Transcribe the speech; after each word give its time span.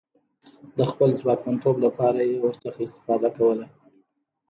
د 0.77 0.79
خپل 0.91 1.09
ځواکمنتوب 1.19 1.75
لپاره 1.85 2.19
یې 2.29 2.35
ورڅخه 2.41 2.81
استفاده 2.85 3.29
کوله. 3.37 3.65